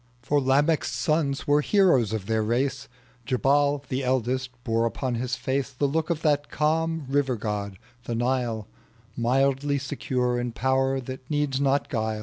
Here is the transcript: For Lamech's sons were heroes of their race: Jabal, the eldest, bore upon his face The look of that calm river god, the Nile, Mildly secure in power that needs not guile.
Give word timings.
For 0.23 0.41
Lamech's 0.41 0.89
sons 0.91 1.45
were 1.45 1.61
heroes 1.61 2.11
of 2.11 2.25
their 2.25 2.41
race: 2.41 2.87
Jabal, 3.23 3.85
the 3.87 4.03
eldest, 4.03 4.49
bore 4.63 4.87
upon 4.87 5.13
his 5.13 5.35
face 5.35 5.69
The 5.69 5.85
look 5.87 6.09
of 6.09 6.23
that 6.23 6.49
calm 6.49 7.05
river 7.07 7.35
god, 7.35 7.77
the 8.05 8.15
Nile, 8.15 8.67
Mildly 9.15 9.77
secure 9.77 10.39
in 10.39 10.53
power 10.53 10.99
that 11.01 11.29
needs 11.29 11.61
not 11.61 11.87
guile. 11.87 12.19